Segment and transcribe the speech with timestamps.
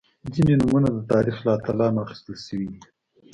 [0.33, 2.81] •ځینې نومونه د تاریخ له اتلانو اخیستل شوي دي.